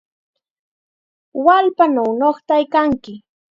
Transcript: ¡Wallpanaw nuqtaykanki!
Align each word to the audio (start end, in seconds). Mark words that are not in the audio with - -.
¡Wallpanaw 1.45 2.09
nuqtaykanki! 2.19 3.13